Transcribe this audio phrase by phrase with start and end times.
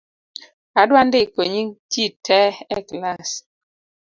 [0.81, 3.29] Adwa ndiko nying’ jii tee e klass